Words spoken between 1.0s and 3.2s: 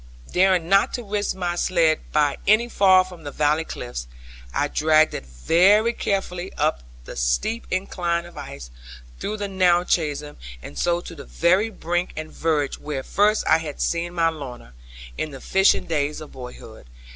risk my sledd by any fall